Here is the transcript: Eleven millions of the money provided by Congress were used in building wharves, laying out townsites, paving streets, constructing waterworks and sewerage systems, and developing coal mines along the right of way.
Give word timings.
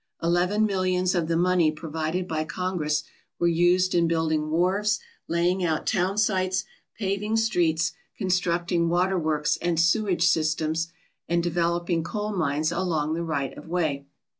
Eleven 0.23 0.65
millions 0.65 1.13
of 1.13 1.27
the 1.27 1.37
money 1.37 1.71
provided 1.71 2.27
by 2.27 2.43
Congress 2.43 3.03
were 3.37 3.47
used 3.47 3.93
in 3.93 4.07
building 4.07 4.49
wharves, 4.49 4.99
laying 5.27 5.63
out 5.63 5.85
townsites, 5.85 6.63
paving 6.97 7.37
streets, 7.37 7.93
constructing 8.17 8.89
waterworks 8.89 9.57
and 9.57 9.79
sewerage 9.79 10.25
systems, 10.27 10.91
and 11.29 11.43
developing 11.43 12.01
coal 12.03 12.35
mines 12.35 12.71
along 12.71 13.13
the 13.13 13.21
right 13.23 13.55
of 13.55 13.67
way. 13.67 14.07